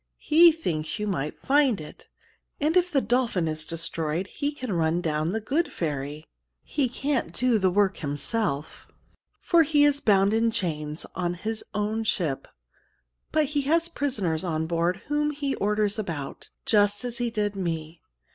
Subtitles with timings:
[0.17, 2.07] He thinks you might find it,
[2.59, 6.25] and if the dolphin is destroyed, he can run down The Good Ferry.
[6.63, 8.87] He can't do the work himself,
[9.39, 12.47] for he is bound in chains on his own ship,
[13.31, 18.01] but he has prisoners on board whom he orders about, just as he did me.